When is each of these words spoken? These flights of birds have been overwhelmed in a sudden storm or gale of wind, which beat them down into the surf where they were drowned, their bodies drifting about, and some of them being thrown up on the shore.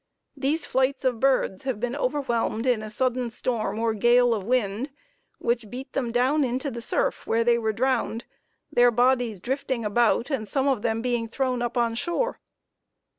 These 0.35 0.65
flights 0.65 1.05
of 1.05 1.19
birds 1.19 1.61
have 1.65 1.79
been 1.79 1.95
overwhelmed 1.95 2.65
in 2.65 2.81
a 2.81 2.89
sudden 2.89 3.29
storm 3.29 3.77
or 3.77 3.93
gale 3.93 4.33
of 4.33 4.43
wind, 4.43 4.89
which 5.37 5.69
beat 5.69 5.93
them 5.93 6.11
down 6.11 6.43
into 6.43 6.71
the 6.71 6.81
surf 6.81 7.27
where 7.27 7.43
they 7.43 7.59
were 7.59 7.71
drowned, 7.71 8.25
their 8.71 8.89
bodies 8.89 9.39
drifting 9.39 9.85
about, 9.85 10.31
and 10.31 10.47
some 10.47 10.67
of 10.67 10.81
them 10.81 11.03
being 11.03 11.27
thrown 11.27 11.61
up 11.61 11.77
on 11.77 11.91
the 11.91 11.95
shore. 11.97 12.39